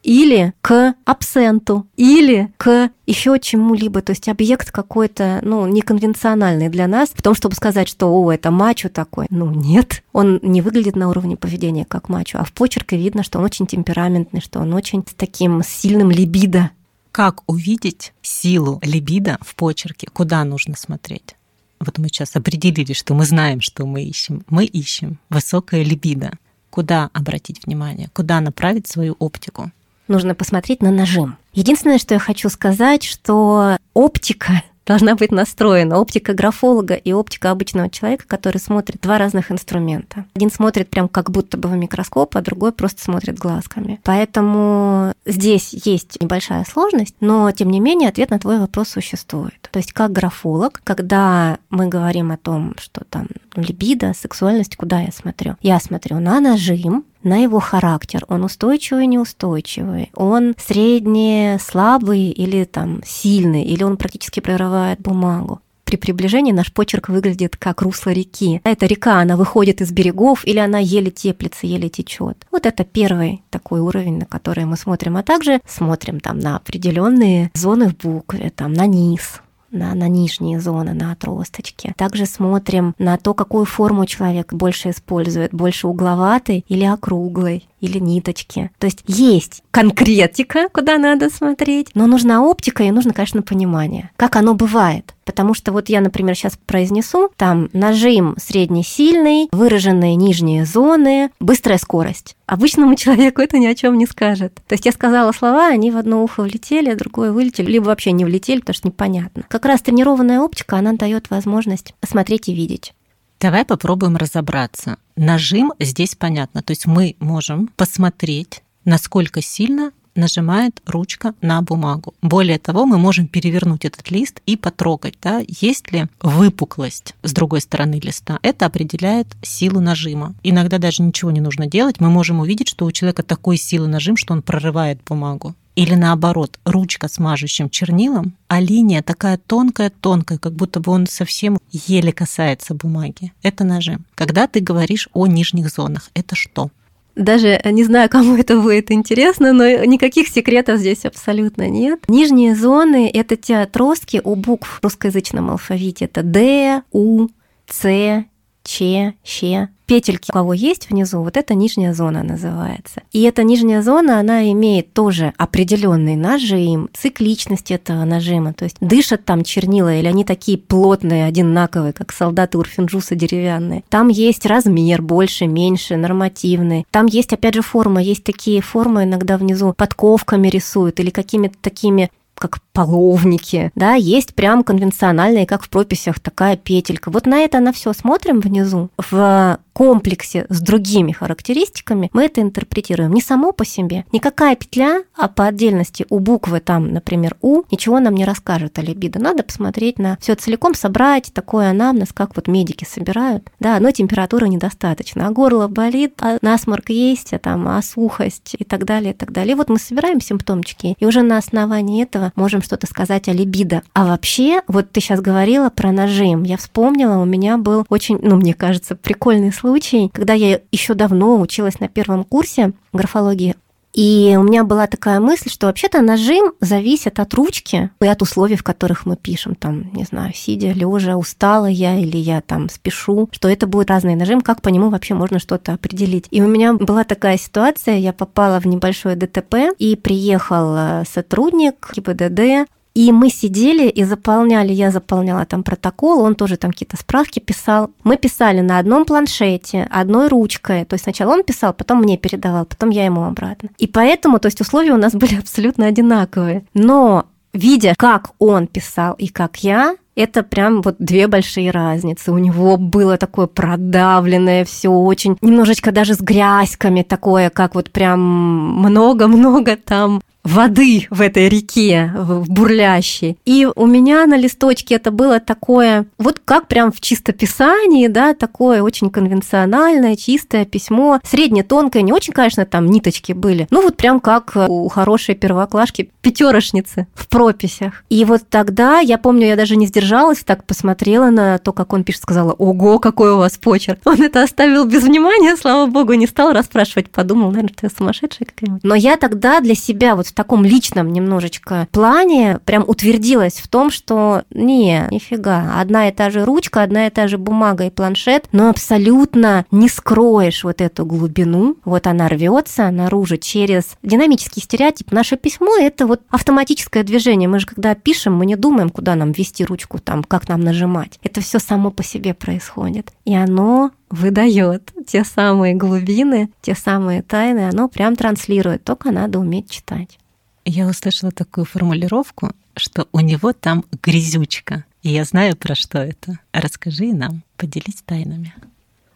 или 0.05 0.53
к 0.61 0.95
абсенту, 1.05 1.87
или 1.97 2.53
к 2.59 2.91
еще 3.07 3.39
чему-либо. 3.41 4.03
То 4.03 4.11
есть 4.11 4.29
объект 4.29 4.71
какой-то, 4.71 5.41
ну, 5.43 5.67
неконвенциональный 5.67 6.69
для 6.69 6.87
нас, 6.87 7.09
в 7.15 7.23
том, 7.23 7.35
чтобы 7.35 7.57
сказать, 7.57 7.89
что, 7.89 8.07
о, 8.07 8.31
это 8.31 8.51
мачо 8.51 8.89
такой. 8.91 9.27
Ну, 9.31 9.51
нет, 9.51 10.05
он 10.13 10.39
не 10.43 10.61
выглядит 10.61 10.95
на 10.95 11.09
уровне 11.09 11.37
поведения 11.37 11.85
как 11.85 12.09
мачо, 12.09 12.39
а 12.39 12.45
в 12.45 12.53
почерке 12.53 12.97
видно, 12.97 13.25
что 13.25 13.39
он 13.39 13.47
очень 13.47 13.67
темпераментный, 13.67 14.41
что 14.41 14.61
он 14.61 14.75
очень 14.75 15.03
с 15.09 15.15
таким 15.15 15.63
сильным 15.65 16.11
либидо. 16.11 16.71
Как 17.11 17.43
увидеть 17.47 18.13
силу 18.23 18.81
либидо 18.83 19.39
в 19.41 19.55
почерке? 19.55 20.09
Куда 20.13 20.45
нужно 20.45 20.77
смотреть? 20.77 21.37
Вот 21.81 21.99
мы 21.99 22.09
сейчас 22.09 22.37
определили, 22.37 22.93
что 22.93 23.15
мы 23.15 23.25
знаем, 23.25 23.61
что 23.61 23.87
мы 23.87 24.03
ищем. 24.03 24.45
Мы 24.49 24.65
ищем 24.65 25.19
высокое 25.31 25.83
либидо. 25.83 26.33
Куда 26.71 27.11
обратить 27.13 27.65
внимание? 27.65 28.11
Куда 28.13 28.41
направить 28.41 28.89
свою 28.89 29.15
оптику? 29.19 29.71
Нужно 30.09 30.35
посмотреть 30.35 30.83
на 30.83 30.91
нажим. 30.91 31.37
Единственное, 31.53 31.99
что 31.99 32.15
я 32.15 32.21
хочу 32.21 32.49
сказать, 32.49 33.05
что 33.05 33.77
оптика 33.95 34.63
должна 34.87 35.15
быть 35.15 35.33
настроена. 35.33 35.99
Оптика 35.99 36.35
графолога 36.35 36.95
и 36.95 37.13
оптика 37.13 37.51
обычного 37.51 37.89
человека, 37.91 38.25
который 38.27 38.59
смотрит 38.59 39.01
два 39.01 39.19
разных 39.19 39.51
инструмента. 39.51 40.27
Один 40.35 40.51
смотрит 40.51 40.91
прям 40.91 41.09
как 41.09 41.31
будто 41.31 41.57
бы 41.57 41.69
в 41.69 41.77
микроскоп, 41.77 42.37
а 42.37 42.43
другой 42.43 42.73
просто 42.73 43.03
смотрит 43.03 43.39
глазками. 43.39 44.01
Поэтому 44.05 45.13
здесь 45.25 45.73
есть 45.73 46.21
небольшая 46.21 46.65
сложность, 46.65 47.15
но 47.21 47.51
тем 47.53 47.71
не 47.71 47.81
менее 47.81 48.09
ответ 48.09 48.31
на 48.31 48.39
твой 48.39 48.59
вопрос 48.59 48.89
существует. 48.89 49.69
То 49.71 49.79
есть 49.79 49.93
как 49.93 50.13
графолог, 50.13 50.81
когда 50.85 51.59
мы 51.71 51.87
говорим 51.87 52.31
о 52.31 52.37
том, 52.37 52.75
что 52.79 53.05
там 53.05 53.29
либидо, 53.55 54.13
сексуальность, 54.15 54.77
куда 54.77 55.01
я 55.01 55.13
смотрю? 55.13 55.57
Я 55.61 55.81
смотрю 55.81 56.19
на 56.21 56.41
нажим, 56.41 57.05
на 57.25 57.43
его 57.43 57.61
характер. 57.61 58.25
Он 58.29 58.45
устойчивый, 58.45 59.07
неустойчивый. 59.07 60.11
Он 60.15 60.55
средний, 60.59 61.59
слабый 61.59 62.31
или 62.31 62.65
там 62.65 63.01
сильный, 63.05 63.65
или 63.65 63.83
он 63.83 63.97
практически 63.97 64.41
прорывает 64.41 65.01
бумагу 65.01 65.61
при 65.95 65.97
приближении 65.97 66.51
наш 66.51 66.73
почерк 66.73 67.09
выглядит 67.09 67.57
как 67.57 67.81
русло 67.81 68.11
реки. 68.11 68.61
Эта 68.65 68.87
река, 68.87 69.21
она 69.21 69.37
выходит 69.37 69.81
из 69.81 69.93
берегов 69.93 70.45
или 70.45 70.59
она 70.59 70.81
еле 70.81 71.13
теплится, 71.13 71.69
еле 71.69 71.89
течет. 71.89 72.47
Вот 72.51 72.67
это 72.67 72.83
первый 72.85 73.43
такой 73.51 73.79
уровень, 73.79 74.19
на 74.19 74.27
который 74.27 74.65
мы 74.65 74.77
смотрим, 74.77 75.17
а 75.17 75.23
также 75.23 75.61
смотрим 75.69 76.19
там 76.19 76.41
на 76.41 76.57
определенные 76.57 77.53
зоны 77.55 77.91
в 77.91 77.97
букве, 77.97 78.51
там 78.51 78.73
на 78.73 78.87
низ, 78.87 79.41
на, 79.75 79.95
на 79.95 80.09
нижние 80.09 80.61
зоны, 80.61 80.95
на 80.95 81.13
отросточки. 81.13 81.95
Также 81.97 82.27
смотрим 82.27 82.95
на 82.99 83.19
то, 83.19 83.35
какую 83.35 83.65
форму 83.65 84.07
человек 84.07 84.53
больше 84.53 84.91
использует, 84.91 85.53
больше 85.53 85.87
угловатой 85.89 86.65
или 86.69 86.85
округлой 86.85 87.69
или 87.81 87.99
ниточки. 87.99 88.71
То 88.79 88.87
есть 88.87 89.05
есть 89.07 89.63
конкретика, 89.71 90.69
куда 90.73 90.99
надо 90.99 91.29
смотреть, 91.29 91.91
но 91.95 92.07
нужна 92.07 92.43
оптика 92.43 92.83
и 92.83 92.91
нужно, 92.91 93.13
конечно, 93.13 93.43
понимание, 93.43 94.11
как 94.17 94.37
оно 94.37 94.55
бывает. 94.55 95.14
Потому 95.25 95.55
что 95.55 95.73
вот 95.73 95.89
я, 95.89 96.01
например, 96.01 96.37
сейчас 96.37 96.59
произнесу, 96.67 97.31
там 97.37 97.69
нажим 97.73 98.35
средний 98.39 98.85
сильный, 98.85 99.49
выраженные 99.53 100.15
нижние 100.15 100.65
зоны, 100.65 101.31
быстрая 101.41 101.79
скорость. 101.79 102.37
Обычному 102.47 102.95
человеку 102.97 103.41
это 103.41 103.59
ни 103.59 103.67
о 103.67 103.75
чем 103.75 103.99
не 103.99 104.07
скажет. 104.07 104.55
То 104.69 104.75
есть 104.75 104.87
я 104.87 104.93
сказала 104.93 105.33
слова, 105.33 105.69
они 105.69 105.91
в 105.91 105.97
одно 105.97 106.23
ухо 106.23 106.43
влетели, 106.43 106.91
а 106.91 106.97
другое 106.97 107.33
вылетели, 107.33 107.71
либо 107.71 107.87
вообще 107.87 108.13
не 108.13 108.25
влетели, 108.25 108.61
потому 108.61 108.75
что 108.75 108.89
непонятно. 108.89 109.45
Как 109.49 109.65
раз 109.65 109.83
тренированная 109.83 110.41
оптика, 110.41 110.77
она 110.77 110.93
дает 110.93 111.31
возможность 111.31 111.95
смотреть 112.03 112.49
и 112.49 112.55
видеть. 112.55 112.93
Давай 113.41 113.65
попробуем 113.65 114.17
разобраться. 114.17 114.97
Нажим 115.17 115.73
здесь 115.79 116.15
понятно. 116.15 116.63
То 116.63 116.71
есть 116.71 116.87
мы 116.87 117.17
можем 117.21 117.69
посмотреть, 117.77 118.63
насколько 118.85 119.43
сильно 119.43 119.93
нажимает 120.15 120.81
ручка 120.87 121.35
на 121.41 121.63
бумагу. 121.63 122.15
Более 122.23 122.59
того, 122.59 122.87
мы 122.87 122.99
можем 122.99 123.27
перевернуть 123.27 123.85
этот 123.85 124.11
лист 124.11 124.41
и 124.47 124.57
потрогать, 124.57 125.15
да, 125.23 125.43
есть 125.47 125.93
ли 125.93 126.07
выпуклость 126.23 127.15
с 127.23 127.33
другой 127.33 127.61
стороны 127.61 128.01
листа. 128.03 128.39
Это 128.43 128.67
определяет 128.67 129.29
силу 129.43 129.81
нажима. 129.81 130.35
Иногда 130.43 130.79
даже 130.79 131.03
ничего 131.03 131.31
не 131.31 131.41
нужно 131.41 131.67
делать, 131.67 132.01
мы 132.01 132.11
можем 132.11 132.41
увидеть, 132.41 132.69
что 132.69 132.85
у 132.85 132.93
человека 132.93 133.23
такой 133.23 133.57
силы 133.57 133.89
нажим, 133.89 134.17
что 134.17 134.33
он 134.35 134.43
прорывает 134.43 135.01
бумагу. 135.07 135.55
Или 135.77 135.95
наоборот, 135.95 136.61
ручка 136.65 137.09
с 137.09 137.19
мажущим 137.19 137.69
чернилом, 137.69 138.37
а 138.47 138.61
линия 138.61 139.03
такая 139.03 139.39
тонкая-тонкая, 139.39 140.39
как 140.39 140.53
будто 140.53 140.79
бы 140.79 140.93
он 140.93 141.07
совсем 141.09 141.59
еле 141.73 142.13
касается 142.13 142.75
бумаги. 142.75 143.33
Это 143.43 143.65
нажим. 143.65 144.05
Когда 144.15 144.47
ты 144.47 144.61
говоришь 144.61 145.09
о 145.13 145.27
нижних 145.27 145.71
зонах, 145.71 146.11
это 146.15 146.37
что? 146.37 146.71
Даже 147.15 147.61
не 147.65 147.85
знаю, 147.85 148.09
кому 148.09 148.37
это 148.39 148.59
будет 148.61 148.91
интересно, 148.91 149.53
но 149.53 149.85
никаких 149.85 150.29
секретов 150.29 150.79
здесь 150.79 151.05
абсолютно 151.05 151.69
нет. 151.69 152.01
Нижние 152.09 152.55
зоны— 152.55 153.11
это 153.15 153.37
те 153.37 153.59
отростки 153.59 154.21
у 154.23 154.35
букв 154.35 154.79
в 154.81 154.85
русскоязычном 154.85 155.51
алфавите. 155.51 156.07
Это 156.07 156.23
Д, 156.23 156.83
У, 156.93 157.29
С, 157.71 158.25
Ч, 158.65 159.15
Щ. 159.23 159.69
Петельки 159.87 160.31
у 160.31 160.33
кого 160.33 160.55
есть 160.55 160.89
внизу, 160.89 161.23
вот 161.23 161.37
это 161.37 161.55
нижняя 161.55 161.93
зона 161.93 162.23
называется. 162.23 163.03
И 163.13 163.21
эта 163.23 163.43
нижняя 163.43 163.83
зона, 163.83 164.19
она 164.19 164.51
имеет 164.51 164.95
тоже 164.95 165.35
определенный 165.37 166.17
нажим, 166.17 166.89
цикличность 166.95 167.71
этого 167.71 168.05
нажима. 168.05 168.55
То 168.55 168.65
есть 168.65 168.77
дышат 168.81 169.27
там 169.27 169.45
чернила, 169.45 169.95
или 169.95 170.07
они 170.07 170.25
такие 170.25 170.57
плотные, 170.57 171.27
одинаковые, 171.27 171.93
как 171.93 172.13
солдаты 172.13 172.57
Урфинджуса 172.57 173.15
деревянные. 173.15 173.85
Там 173.91 174.09
есть 174.09 174.47
размер 174.47 175.03
больше, 175.03 175.47
меньше, 175.47 175.97
нормативный. 175.97 176.87
Там 176.91 177.05
есть, 177.05 177.35
опять 177.35 177.55
же, 177.55 177.61
форма. 177.61 178.03
Есть 178.03 178.25
такие 178.25 178.63
формы 178.63 179.05
иногда 179.05 179.37
внизу 179.37 179.75
подковками 179.77 180.49
рисуют 180.49 180.99
или 180.99 181.11
какими-то 181.11 181.57
такими 181.61 182.11
как 182.35 182.61
половники, 182.73 183.71
да, 183.75 183.95
есть 183.95 184.35
прям 184.35 184.65
конвенциональные, 184.65 185.47
как 185.47 185.63
в 185.63 185.69
прописях, 185.69 186.21
такая 186.21 186.57
петелька. 186.57 187.11
Вот 187.11 187.27
на 187.27 187.39
это 187.39 187.61
на 187.61 187.73
все 187.73 187.93
смотрим 187.93 188.41
внизу. 188.41 188.91
В 188.99 189.59
комплексе 189.75 190.47
с 190.49 190.61
другими 190.61 191.13
характеристиками 191.13 192.09
мы 192.15 192.25
это 192.25 192.41
интерпретируем 192.41 193.13
не 193.13 193.21
само 193.21 193.53
по 193.53 193.67
себе. 193.67 194.07
Никакая 194.13 194.57
петля, 194.57 195.03
а 195.17 195.29
по 195.29 195.47
отдельности 195.47 196.07
у 196.09 196.21
буквы 196.21 196.61
там, 196.61 196.93
например, 196.93 197.37
У, 197.43 197.65
ничего 197.71 198.01
нам 198.01 198.15
не 198.15 198.25
расскажет 198.25 198.79
о 198.79 198.83
либидо. 198.83 199.19
Надо 199.19 199.43
посмотреть 199.43 199.99
на 199.99 200.17
все 200.21 200.37
целиком, 200.37 200.75
собрать 200.75 201.33
такой 201.35 201.69
анамнез, 201.69 202.13
как 202.15 202.37
вот 202.37 202.47
медики 202.49 202.85
собирают. 202.85 203.51
Да, 203.59 203.79
но 203.81 203.91
температуры 203.91 204.49
недостаточно, 204.49 205.27
а 205.27 205.31
горло 205.31 205.67
болит, 205.69 206.15
а 206.23 206.39
насморк 206.41 206.91
есть, 206.91 207.33
а 207.33 207.39
там 207.39 207.67
а 207.67 207.83
сухость 207.83 208.55
и 208.57 208.65
так 208.65 208.85
далее, 208.85 209.13
и 209.13 209.17
так 209.17 209.33
далее. 209.33 209.53
И 209.53 209.57
вот 209.57 209.69
мы 209.69 209.79
собираем 209.79 210.21
симптомчики, 210.21 210.97
и 210.99 211.05
уже 211.05 211.23
на 211.23 211.37
основании 211.37 212.03
этого 212.03 212.33
можем 212.37 212.63
что-то 212.63 212.87
сказать 212.87 213.29
о 213.29 213.33
либидо. 213.33 213.83
А 213.93 214.07
вообще, 214.07 214.61
вот 214.69 214.93
ты 214.93 215.01
сейчас 215.01 215.21
говорила 215.21 215.69
про 215.71 215.91
нажим. 215.91 216.45
Я 216.45 216.57
вспомнила, 216.57 217.19
у 217.19 217.25
меня 217.25 217.59
был 217.59 217.85
очень, 217.89 218.19
ну, 218.23 218.37
мне 218.37 218.55
кажется, 218.55 218.95
прикольный 218.95 219.51
случай, 219.65 220.11
когда 220.13 220.35
я 220.35 220.61
еще 220.73 220.93
давно 220.93 221.41
училась 221.41 221.81
на 221.81 221.89
первом 221.89 222.25
курсе 222.25 222.75
графологии. 222.93 223.57
И 223.95 224.35
у 224.37 224.43
меня 224.43 224.63
была 224.65 224.87
такая 224.89 225.21
мысль, 225.21 225.49
что 225.49 225.69
вообще-то 225.69 226.03
нажим 226.03 226.53
зависит 226.61 227.19
от 227.19 227.33
ручки 227.33 227.91
и 228.03 228.07
от 228.07 228.21
условий, 228.21 228.57
в 228.57 228.63
которых 228.63 229.07
мы 229.07 229.17
пишем. 229.17 229.55
Там, 229.55 229.91
не 229.95 230.05
знаю, 230.05 230.35
сидя, 230.35 230.73
лежа, 230.73 231.17
устала 231.17 231.67
я 231.67 231.97
или 231.97 232.19
я 232.19 232.43
там 232.43 232.69
спешу, 232.69 233.31
что 233.33 233.49
это 233.49 233.67
будет 233.67 233.89
разный 233.89 234.17
нажим, 234.17 234.43
как 234.43 234.61
по 234.61 234.69
нему 234.69 234.91
вообще 234.91 235.15
можно 235.15 235.39
что-то 235.39 235.73
определить. 235.73 236.27
И 236.31 236.43
у 236.43 236.47
меня 236.47 236.75
была 236.75 237.05
такая 237.05 237.39
ситуация, 237.39 237.97
я 237.97 238.13
попала 238.13 238.61
в 238.61 238.67
небольшое 238.67 239.17
ДТП, 239.17 239.73
и 239.79 239.97
приехал 239.97 240.75
э, 240.77 241.05
сотрудник 241.09 241.91
ГИБДД, 241.95 242.69
и 242.95 243.11
мы 243.11 243.29
сидели 243.29 243.89
и 243.89 244.05
заполняли, 244.05 244.73
я 244.73 244.91
заполняла 244.93 245.45
там 245.45 245.65
протокол, 245.65 246.21
он 246.21 246.37
тоже 246.37 246.57
там 246.57 246.71
какие-то 246.71 246.97
справки 246.97 247.41
писал. 247.41 247.91
Мы 248.05 248.17
писали 248.17 248.61
на 248.61 248.79
одном 248.79 249.05
планшете, 249.05 249.89
одной 249.91 250.29
ручкой. 250.29 250.85
То 250.85 250.95
есть 250.95 251.03
сначала 251.03 251.33
он 251.33 251.43
писал, 251.43 251.75
потом 251.75 251.99
мне 251.99 252.17
передавал, 252.17 252.65
потом 252.67 252.91
я 252.91 253.05
ему 253.05 253.25
обратно. 253.25 253.71
И 253.79 253.89
поэтому, 253.89 254.39
то 254.39 254.47
есть 254.47 254.61
условия 254.61 254.93
у 254.93 254.97
нас 254.97 255.13
были 255.15 255.35
абсолютно 255.35 255.87
одинаковые. 255.87 256.65
Но 256.73 257.27
видя, 257.53 257.95
как 257.99 258.31
он 258.39 258.69
писал 258.69 259.15
и 259.15 259.27
как 259.27 259.57
я, 259.65 259.97
это 260.17 260.43
прям 260.43 260.83
вот 260.83 260.97
две 260.99 261.27
большие 261.27 261.71
разницы. 261.71 262.33
У 262.33 262.39
него 262.39 262.77
было 262.77 263.17
такое 263.17 263.47
продавленное 263.47 264.65
все 264.65 264.89
очень, 264.89 265.37
немножечко 265.41 265.93
даже 265.93 266.15
с 266.15 266.21
грязьками 266.21 267.03
такое, 267.03 267.51
как 267.51 267.75
вот 267.75 267.91
прям 267.91 268.21
много-много 268.21 269.77
там 269.77 270.21
воды 270.45 271.07
в 271.11 271.21
этой 271.21 271.49
реке, 271.49 272.13
в 272.15 272.49
бурлящей. 272.49 273.39
И 273.45 273.67
у 273.75 273.87
меня 273.87 274.27
на 274.27 274.37
листочке 274.37 274.97
это 274.97 275.11
было 275.11 275.41
такое, 275.41 276.07
вот 276.19 276.41
как 276.45 276.69
прям 276.69 276.93
в 276.93 277.01
чистописании, 277.01 278.07
да, 278.09 278.35
такое 278.35 278.83
очень 278.83 279.11
конвенциональное, 279.11 280.17
чистое 280.17 280.67
письмо, 280.67 281.19
средне 281.25 281.63
тонкое, 281.63 282.03
не 282.03 282.13
очень, 282.13 282.35
конечно, 282.35 282.67
там 282.67 282.87
ниточки 282.87 283.33
были, 283.33 283.67
ну 283.71 283.83
вот 283.83 283.97
прям 283.97 284.21
как 284.21 284.53
у 284.57 284.89
хорошей 284.89 285.35
первоклашки, 285.35 286.11
пятерошницы 286.21 287.07
в 287.15 287.29
прописях. 287.29 288.05
И 288.11 288.25
вот 288.25 288.43
тогда, 288.49 289.01
я 289.01 289.19
помню, 289.19 289.47
я 289.47 289.57
даже 289.57 289.77
не 289.77 289.87
сдержалась, 289.87 290.04
так 290.45 290.65
посмотрела 290.65 291.31
на 291.31 291.59
то, 291.59 291.73
как 291.73 291.93
он 291.93 292.05
пишет, 292.05 292.23
сказала, 292.23 292.53
ого, 292.53 292.99
какой 292.99 293.33
у 293.33 293.39
вас 293.39 293.59
почерк. 293.59 294.01
Он 294.05 294.23
это 294.23 294.43
оставил 294.43 294.85
без 294.85 295.03
внимания, 295.03 295.57
слава 295.57 295.87
богу, 295.87 296.15
не 296.15 296.27
стал 296.27 296.53
расспрашивать, 296.53 297.11
подумал, 297.11 297.51
наверное, 297.51 297.75
ты 297.75 297.89
сумасшедшая 297.89 298.49
какая-нибудь. 298.49 298.85
Но 298.85 298.95
я 298.95 299.17
тогда 299.17 299.61
для 299.61 299.75
себя 299.75 300.17
вот 300.17 300.27
в 300.27 300.35
таком 300.35 300.65
личном 300.65 301.13
немножечко 301.13 301.89
плане 301.91 302.59
прям 302.65 302.85
утвердилась 302.87 303.55
в 303.55 303.69
том, 303.69 303.91
что 303.91 304.43
не, 304.51 305.07
нифига, 305.11 305.81
одна 305.81 306.09
и 306.09 306.13
та 306.13 306.31
же 306.31 306.45
ручка, 306.45 306.83
одна 306.83 307.07
и 307.07 307.11
та 307.11 307.29
же 307.29 307.39
бумага 307.39 307.85
и 307.85 307.91
планшет, 307.91 308.47
но 308.53 308.71
абсолютно 308.71 309.67
не 309.71 309.89
скроешь 309.89 310.65
вот 310.65 310.81
эту 310.81 311.05
глубину. 311.05 311.77
Вот 311.85 312.07
она 312.07 312.29
рвется 312.29 312.91
наружу 312.91 313.37
через 313.37 313.97
динамический 314.03 314.63
стереотип. 314.63 315.13
Наше 315.13 315.37
письмо– 315.37 315.77
это 315.81 316.07
вот 316.07 316.23
автоматическое 316.31 317.03
движение. 317.03 317.49
Мы 317.49 317.61
же 317.61 317.67
когда 317.67 317.95
пишем, 317.95 318.35
мы 318.35 318.47
не 318.47 318.57
думаем, 318.57 318.91
куда 318.91 319.15
нам 319.15 319.33
ввести 319.33 319.65
ручку, 319.65 319.94
там, 319.99 320.25
как 320.25 320.49
нам 320.49 320.61
нажимать. 320.61 321.19
Это 321.23 321.41
все 321.41 321.59
само 321.59 321.91
по 321.91 322.03
себе 322.03 322.35
происходит. 322.35 323.13
И 323.25 323.35
оно 323.35 323.91
выдает 324.11 324.93
те 325.07 325.25
самые 325.25 325.75
глубины, 325.75 326.51
те 326.61 326.75
самые 326.75 327.23
тайны, 327.23 327.69
оно 327.69 327.89
прям 327.89 328.17
транслирует, 328.17 328.85
только 328.85 329.11
надо 329.11 329.39
уметь 329.39 329.71
читать. 329.71 330.19
Я 330.65 330.87
услышала 330.87 331.31
такую 331.31 331.67
формулировку, 331.67 332.53
что 332.77 333.09
у 333.13 333.21
него 333.21 333.53
там 333.53 333.85
грязючка. 334.03 334.85
И 335.03 335.11
я 335.11 335.25
знаю, 335.25 335.57
про 335.57 335.75
что 335.75 335.99
это. 335.99 336.39
Расскажи 336.53 337.13
нам, 337.13 337.43
поделись 337.57 338.03
тайнами. 338.05 338.55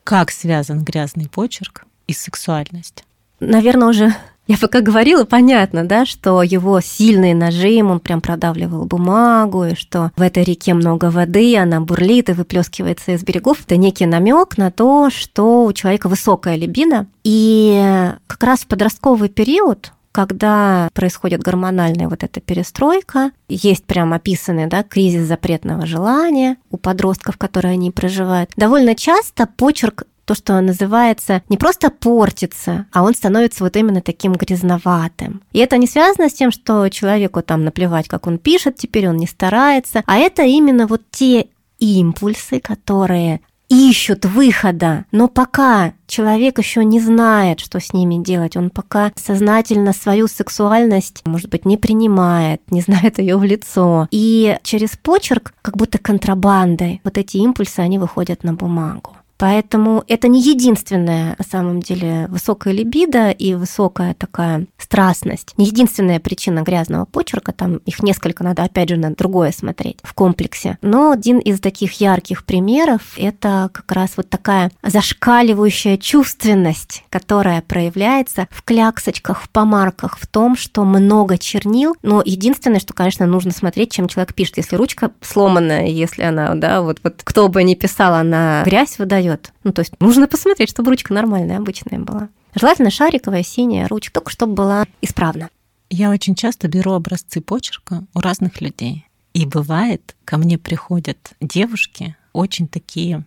Как 0.04 0.30
связан 0.30 0.84
грязный 0.84 1.28
почерк 1.28 1.86
и 2.06 2.12
сексуальность? 2.12 3.04
Наверное, 3.40 3.88
уже 3.88 4.14
я 4.48 4.56
пока 4.56 4.80
говорила, 4.80 5.24
понятно, 5.24 5.84
да, 5.84 6.06
что 6.06 6.42
его 6.42 6.80
сильный 6.80 7.34
нажим, 7.34 7.90
он 7.90 8.00
прям 8.00 8.22
продавливал 8.22 8.86
бумагу, 8.86 9.64
и 9.64 9.74
что 9.74 10.10
в 10.16 10.22
этой 10.22 10.42
реке 10.42 10.72
много 10.72 11.10
воды, 11.10 11.56
она 11.58 11.80
бурлит 11.80 12.30
и 12.30 12.32
выплескивается 12.32 13.12
из 13.12 13.22
берегов. 13.22 13.60
Это 13.64 13.76
некий 13.76 14.06
намек 14.06 14.56
на 14.56 14.70
то, 14.70 15.10
что 15.10 15.64
у 15.64 15.72
человека 15.74 16.08
высокая 16.08 16.56
либидо. 16.56 17.06
И 17.24 18.10
как 18.26 18.42
раз 18.42 18.60
в 18.60 18.66
подростковый 18.66 19.28
период 19.28 19.92
когда 20.10 20.88
происходит 20.94 21.42
гормональная 21.42 22.08
вот 22.08 22.24
эта 22.24 22.40
перестройка, 22.40 23.30
есть 23.48 23.84
прям 23.84 24.12
описанный 24.12 24.66
да, 24.66 24.82
кризис 24.82 25.28
запретного 25.28 25.86
желания 25.86 26.56
у 26.72 26.76
подростков, 26.76 27.36
которые 27.36 27.74
они 27.74 27.92
проживают. 27.92 28.50
Довольно 28.56 28.96
часто 28.96 29.46
почерк 29.46 30.04
то, 30.28 30.34
что 30.34 30.60
называется 30.60 31.42
не 31.48 31.56
просто 31.56 31.88
портится, 31.88 32.84
а 32.92 33.02
он 33.02 33.14
становится 33.14 33.64
вот 33.64 33.76
именно 33.76 34.02
таким 34.02 34.34
грязноватым. 34.34 35.40
И 35.52 35.58
это 35.58 35.78
не 35.78 35.86
связано 35.86 36.28
с 36.28 36.34
тем, 36.34 36.50
что 36.50 36.90
человеку 36.90 37.40
там 37.40 37.64
наплевать, 37.64 38.08
как 38.08 38.26
он 38.26 38.36
пишет, 38.36 38.76
теперь 38.76 39.08
он 39.08 39.16
не 39.16 39.26
старается, 39.26 40.02
а 40.06 40.18
это 40.18 40.42
именно 40.42 40.86
вот 40.86 41.00
те 41.10 41.46
импульсы, 41.78 42.60
которые 42.60 43.40
ищут 43.70 44.26
выхода, 44.26 45.06
но 45.12 45.28
пока 45.28 45.94
человек 46.06 46.58
еще 46.58 46.84
не 46.84 47.00
знает, 47.00 47.60
что 47.60 47.80
с 47.80 47.94
ними 47.94 48.22
делать, 48.22 48.56
он 48.56 48.68
пока 48.68 49.12
сознательно 49.16 49.94
свою 49.94 50.26
сексуальность, 50.28 51.22
может 51.24 51.48
быть, 51.48 51.64
не 51.64 51.78
принимает, 51.78 52.60
не 52.70 52.82
знает 52.82 53.18
ее 53.18 53.36
в 53.36 53.44
лицо. 53.44 54.08
И 54.10 54.58
через 54.62 54.90
почерк, 54.96 55.54
как 55.62 55.76
будто 55.76 55.98
контрабандой, 55.98 57.00
вот 57.04 57.16
эти 57.16 57.38
импульсы, 57.38 57.80
они 57.80 57.98
выходят 57.98 58.44
на 58.44 58.52
бумагу. 58.54 59.16
Поэтому 59.38 60.02
это 60.08 60.26
не 60.26 60.42
единственная, 60.42 61.36
на 61.38 61.44
самом 61.44 61.80
деле, 61.80 62.26
высокая 62.28 62.74
либидо 62.74 63.30
и 63.30 63.54
высокая 63.54 64.14
такая 64.14 64.66
страстность. 64.78 65.54
Не 65.56 65.66
единственная 65.66 66.18
причина 66.18 66.62
грязного 66.62 67.04
почерка, 67.04 67.52
там 67.52 67.76
их 67.86 68.02
несколько, 68.02 68.42
надо 68.42 68.64
опять 68.64 68.88
же 68.88 68.96
на 68.96 69.14
другое 69.14 69.52
смотреть 69.52 69.98
в 70.02 70.12
комплексе. 70.12 70.76
Но 70.82 71.12
один 71.12 71.38
из 71.38 71.60
таких 71.60 72.00
ярких 72.00 72.44
примеров— 72.44 73.00
это 73.16 73.70
как 73.72 73.92
раз 73.92 74.12
вот 74.16 74.28
такая 74.28 74.72
зашкаливающая 74.82 75.96
чувственность, 75.98 77.04
которая 77.08 77.62
проявляется 77.62 78.48
в 78.50 78.62
кляксочках, 78.64 79.42
в 79.42 79.50
помарках, 79.50 80.18
в 80.18 80.26
том, 80.26 80.56
что 80.56 80.84
много 80.84 81.38
чернил. 81.38 81.94
Но 82.02 82.22
единственное, 82.24 82.80
что, 82.80 82.92
конечно, 82.92 83.26
нужно 83.26 83.52
смотреть, 83.52 83.92
чем 83.92 84.08
человек 84.08 84.34
пишет. 84.34 84.56
Если 84.56 84.74
ручка 84.74 85.12
сломанная, 85.20 85.86
если 85.86 86.22
она, 86.22 86.54
да, 86.56 86.82
вот, 86.82 86.98
вот 87.04 87.20
кто 87.22 87.48
бы 87.48 87.62
ни 87.62 87.74
писал, 87.74 88.14
она 88.14 88.62
грязь 88.64 88.98
выдает, 88.98 89.27
дает. 89.28 89.52
Ну, 89.64 89.72
то 89.72 89.80
есть 89.80 89.92
нужно 90.00 90.26
посмотреть, 90.26 90.70
чтобы 90.70 90.90
ручка 90.90 91.12
нормальная, 91.12 91.58
обычная 91.58 91.98
была. 91.98 92.28
Желательно 92.54 92.90
шариковая, 92.90 93.42
синяя 93.42 93.88
ручка, 93.88 94.14
только 94.14 94.30
чтобы 94.30 94.54
была 94.54 94.86
исправна. 95.00 95.50
Я 95.90 96.10
очень 96.10 96.34
часто 96.34 96.68
беру 96.68 96.92
образцы 96.92 97.40
почерка 97.40 98.04
у 98.14 98.20
разных 98.20 98.60
людей. 98.60 99.06
И 99.34 99.46
бывает, 99.46 100.16
ко 100.24 100.38
мне 100.38 100.58
приходят 100.58 101.32
девушки 101.40 102.16
очень 102.32 102.68
такие, 102.68 103.24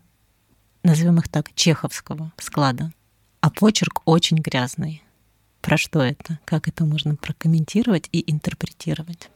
назовем 0.84 1.20
их 1.20 1.28
так, 1.30 1.54
чеховского 1.54 2.32
склада. 2.38 2.92
А 3.40 3.50
почерк 3.50 4.02
очень 4.06 4.38
грязный. 4.38 5.04
Про 5.62 5.78
что 5.78 6.02
это? 6.02 6.40
Как 6.46 6.68
это 6.68 6.86
можно 6.86 7.16
прокомментировать 7.16 8.10
и 8.12 8.24
интерпретировать? 8.32 9.30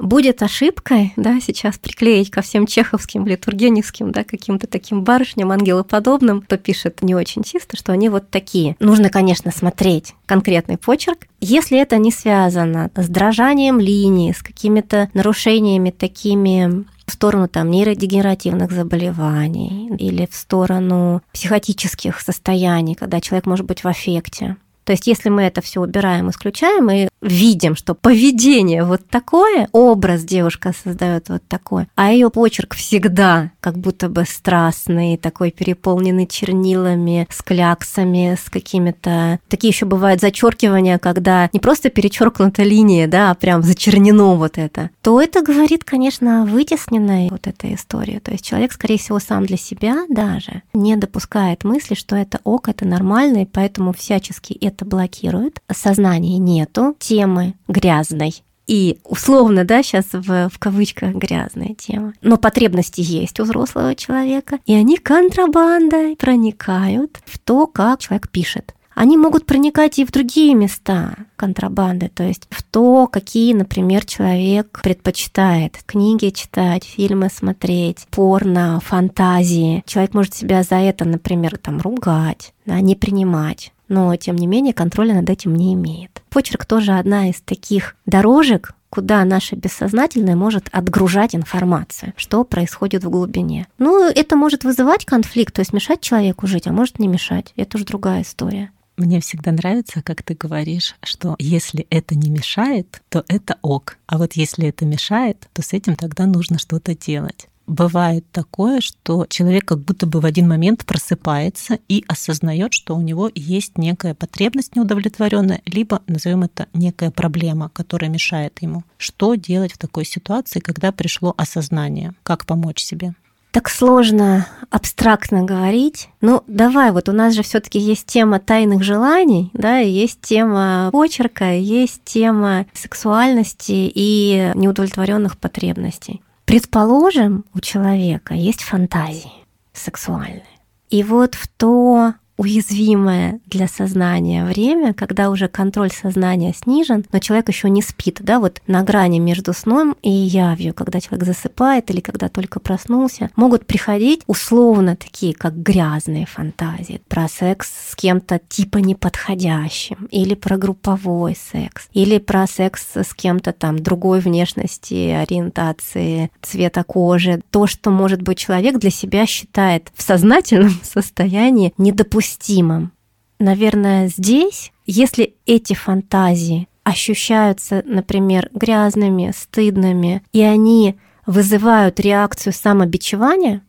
Будет 0.00 0.42
ошибкой, 0.42 1.12
да, 1.16 1.38
сейчас 1.40 1.78
приклеить 1.78 2.30
ко 2.30 2.42
всем 2.42 2.66
чеховским 2.66 3.26
или 3.26 3.36
тургеневским, 3.36 4.12
да, 4.12 4.24
каким-то 4.24 4.66
таким 4.66 5.02
барышням, 5.02 5.52
ангелоподобным, 5.52 6.42
кто 6.42 6.56
пишет 6.56 7.02
не 7.02 7.14
очень 7.14 7.42
чисто, 7.42 7.76
что 7.76 7.92
они 7.92 8.08
вот 8.08 8.30
такие. 8.30 8.76
Нужно, 8.80 9.10
конечно, 9.10 9.50
смотреть 9.50 10.14
конкретный 10.26 10.78
почерк. 10.78 11.26
Если 11.40 11.78
это 11.78 11.98
не 11.98 12.10
связано 12.10 12.90
с 12.94 13.08
дрожанием 13.08 13.80
линии, 13.80 14.32
с 14.32 14.42
какими-то 14.42 15.10
нарушениями 15.14 15.90
такими 15.90 16.84
в 17.06 17.12
сторону 17.12 17.48
там 17.48 17.70
нейродегенеративных 17.70 18.70
заболеваний 18.70 19.90
или 19.98 20.28
в 20.30 20.34
сторону 20.34 21.22
психотических 21.32 22.20
состояний, 22.20 22.94
когда 22.94 23.20
человек 23.20 23.46
может 23.46 23.66
быть 23.66 23.82
в 23.82 23.88
аффекте, 23.88 24.56
то 24.90 24.94
есть 24.94 25.06
если 25.06 25.28
мы 25.28 25.42
это 25.42 25.60
все 25.60 25.80
убираем, 25.80 26.30
исключаем 26.30 26.90
и 26.90 27.06
видим, 27.20 27.76
что 27.76 27.94
поведение 27.94 28.82
вот 28.82 29.06
такое, 29.08 29.68
образ 29.70 30.24
девушка 30.24 30.72
создает 30.82 31.28
вот 31.28 31.44
такой, 31.46 31.86
а 31.94 32.10
ее 32.10 32.28
почерк 32.28 32.74
всегда 32.74 33.52
как 33.60 33.78
будто 33.78 34.08
бы 34.08 34.24
страстный, 34.26 35.16
такой 35.16 35.52
переполненный 35.52 36.26
чернилами, 36.26 37.28
с 37.30 37.40
кляксами, 37.40 38.36
с 38.36 38.50
какими-то... 38.50 39.38
Такие 39.48 39.70
еще 39.70 39.86
бывают 39.86 40.20
зачеркивания, 40.20 40.98
когда 40.98 41.48
не 41.52 41.60
просто 41.60 41.90
перечеркнута 41.90 42.64
линия, 42.64 43.06
да, 43.06 43.30
а 43.30 43.34
прям 43.36 43.62
зачернено 43.62 44.34
вот 44.34 44.58
это, 44.58 44.90
то 45.02 45.20
это 45.20 45.42
говорит, 45.42 45.84
конечно, 45.84 46.42
о 46.42 46.46
вытесненной 46.46 47.28
вот 47.30 47.46
этой 47.46 47.74
истории. 47.74 48.18
То 48.18 48.32
есть 48.32 48.44
человек, 48.44 48.72
скорее 48.72 48.98
всего, 48.98 49.20
сам 49.20 49.46
для 49.46 49.56
себя 49.56 50.06
даже 50.08 50.62
не 50.72 50.96
допускает 50.96 51.62
мысли, 51.62 51.94
что 51.94 52.16
это 52.16 52.40
ок, 52.42 52.68
это 52.68 52.84
нормально, 52.86 53.42
и 53.42 53.46
поэтому 53.46 53.92
всячески 53.92 54.54
это 54.54 54.79
это 54.80 54.86
блокирует, 54.86 55.60
сознания 55.70 56.38
нету, 56.38 56.96
темы 56.98 57.54
грязной. 57.68 58.42
И 58.66 58.98
условно, 59.04 59.64
да, 59.64 59.82
сейчас 59.82 60.06
в, 60.12 60.48
в 60.48 60.58
кавычках 60.58 61.14
грязная 61.14 61.74
тема. 61.74 62.14
Но 62.22 62.36
потребности 62.36 63.00
есть 63.00 63.40
у 63.40 63.44
взрослого 63.44 63.94
человека, 63.96 64.58
и 64.64 64.74
они 64.74 64.96
контрабандой 64.96 66.16
проникают 66.16 67.18
в 67.24 67.38
то, 67.38 67.66
как 67.66 68.00
человек 68.00 68.28
пишет 68.30 68.74
они 69.00 69.16
могут 69.16 69.46
проникать 69.46 69.98
и 69.98 70.04
в 70.04 70.10
другие 70.10 70.52
места 70.52 71.14
контрабанды, 71.36 72.10
то 72.14 72.22
есть 72.22 72.46
в 72.50 72.62
то, 72.62 73.06
какие, 73.06 73.54
например, 73.54 74.04
человек 74.04 74.80
предпочитает 74.82 75.78
книги 75.86 76.28
читать, 76.28 76.84
фильмы 76.84 77.30
смотреть, 77.32 78.06
порно, 78.10 78.78
фантазии. 78.84 79.82
Человек 79.86 80.12
может 80.12 80.34
себя 80.34 80.62
за 80.64 80.74
это, 80.74 81.06
например, 81.06 81.56
там 81.56 81.80
ругать, 81.80 82.52
да, 82.66 82.78
не 82.80 82.94
принимать 82.94 83.72
но 83.90 84.16
тем 84.16 84.36
не 84.36 84.46
менее 84.46 84.72
контроля 84.72 85.14
над 85.14 85.28
этим 85.28 85.54
не 85.54 85.74
имеет. 85.74 86.22
Почерк 86.30 86.64
тоже 86.64 86.92
одна 86.92 87.28
из 87.28 87.42
таких 87.42 87.96
дорожек, 88.06 88.72
куда 88.88 89.24
наше 89.24 89.56
бессознательное 89.56 90.36
может 90.36 90.68
отгружать 90.72 91.34
информацию, 91.34 92.14
что 92.16 92.44
происходит 92.44 93.04
в 93.04 93.10
глубине. 93.10 93.66
Ну, 93.78 94.08
это 94.08 94.36
может 94.36 94.64
вызывать 94.64 95.04
конфликт, 95.04 95.54
то 95.54 95.60
есть 95.60 95.72
мешать 95.72 96.00
человеку 96.00 96.46
жить, 96.46 96.66
а 96.66 96.72
может 96.72 96.98
не 96.98 97.08
мешать. 97.08 97.52
Это 97.56 97.76
уже 97.76 97.84
другая 97.84 98.22
история. 98.22 98.70
Мне 98.96 99.20
всегда 99.20 99.50
нравится, 99.50 100.02
как 100.02 100.22
ты 100.22 100.34
говоришь, 100.34 100.94
что 101.02 101.34
если 101.38 101.86
это 101.90 102.14
не 102.14 102.30
мешает, 102.30 103.02
то 103.08 103.24
это 103.28 103.56
ок. 103.62 103.96
А 104.06 104.18
вот 104.18 104.34
если 104.34 104.68
это 104.68 104.84
мешает, 104.84 105.48
то 105.52 105.62
с 105.62 105.72
этим 105.72 105.96
тогда 105.96 106.26
нужно 106.26 106.58
что-то 106.58 106.94
делать 106.94 107.49
бывает 107.70 108.24
такое, 108.32 108.80
что 108.80 109.26
человек 109.28 109.64
как 109.64 109.78
будто 109.78 110.06
бы 110.06 110.20
в 110.20 110.26
один 110.26 110.48
момент 110.48 110.84
просыпается 110.84 111.78
и 111.88 112.04
осознает, 112.08 112.72
что 112.74 112.96
у 112.96 113.00
него 113.00 113.30
есть 113.34 113.78
некая 113.78 114.14
потребность 114.14 114.76
неудовлетворенная, 114.76 115.62
либо, 115.64 116.02
назовем 116.06 116.42
это, 116.42 116.66
некая 116.74 117.10
проблема, 117.10 117.70
которая 117.72 118.10
мешает 118.10 118.60
ему. 118.60 118.82
Что 118.98 119.36
делать 119.36 119.72
в 119.72 119.78
такой 119.78 120.04
ситуации, 120.04 120.60
когда 120.60 120.92
пришло 120.92 121.32
осознание? 121.36 122.12
Как 122.22 122.44
помочь 122.44 122.82
себе? 122.82 123.14
Так 123.52 123.68
сложно 123.68 124.46
абстрактно 124.70 125.42
говорить. 125.42 126.08
Ну, 126.20 126.44
давай, 126.46 126.92
вот 126.92 127.08
у 127.08 127.12
нас 127.12 127.34
же 127.34 127.42
все-таки 127.42 127.80
есть 127.80 128.06
тема 128.06 128.38
тайных 128.38 128.84
желаний, 128.84 129.50
да, 129.54 129.78
есть 129.78 130.20
тема 130.20 130.90
почерка, 130.92 131.52
есть 131.52 132.02
тема 132.04 132.66
сексуальности 132.72 133.90
и 133.92 134.52
неудовлетворенных 134.54 135.36
потребностей. 135.36 136.20
Предположим, 136.50 137.44
у 137.54 137.60
человека 137.60 138.34
есть 138.34 138.62
фантазии 138.62 139.30
сексуальные. 139.72 140.42
И 140.88 141.04
вот 141.04 141.36
в 141.36 141.46
то 141.46 142.14
уязвимое 142.40 143.38
для 143.44 143.68
сознания 143.68 144.46
время, 144.46 144.94
когда 144.94 145.28
уже 145.28 145.46
контроль 145.46 145.90
сознания 145.90 146.54
снижен, 146.54 147.04
но 147.12 147.18
человек 147.18 147.48
еще 147.48 147.68
не 147.68 147.82
спит, 147.82 148.20
да, 148.20 148.40
вот 148.40 148.62
на 148.66 148.82
грани 148.82 149.18
между 149.18 149.52
сном 149.52 149.94
и 150.00 150.10
явью, 150.10 150.72
когда 150.72 151.02
человек 151.02 151.26
засыпает 151.26 151.90
или 151.90 152.00
когда 152.00 152.30
только 152.30 152.58
проснулся, 152.58 153.28
могут 153.36 153.66
приходить 153.66 154.22
условно 154.26 154.96
такие, 154.96 155.34
как 155.34 155.54
грязные 155.54 156.24
фантазии 156.24 157.02
про 157.08 157.28
секс 157.28 157.70
с 157.90 157.94
кем-то 157.94 158.40
типа 158.48 158.78
неподходящим, 158.78 160.08
или 160.10 160.34
про 160.34 160.56
групповой 160.56 161.36
секс, 161.36 161.88
или 161.92 162.16
про 162.16 162.46
секс 162.46 162.86
с 162.94 163.12
кем-то 163.12 163.52
там 163.52 163.78
другой 163.78 164.20
внешности, 164.20 165.10
ориентации, 165.10 166.30
цвета 166.40 166.84
кожи. 166.84 167.42
То, 167.50 167.66
что, 167.66 167.90
может 167.90 168.22
быть, 168.22 168.38
человек 168.38 168.78
для 168.78 168.90
себя 168.90 169.26
считает 169.26 169.92
в 169.94 170.00
сознательном 170.00 170.80
состоянии 170.82 171.74
недопустимым 171.76 172.29
недопустимым. 172.30 172.92
Наверное, 173.38 174.08
здесь, 174.08 174.72
если 174.86 175.34
эти 175.46 175.74
фантазии 175.74 176.68
ощущаются, 176.82 177.82
например, 177.86 178.50
грязными, 178.52 179.32
стыдными, 179.36 180.22
и 180.32 180.42
они 180.42 180.98
вызывают 181.26 182.00
реакцию 182.00 182.52
самобичевания, 182.52 183.62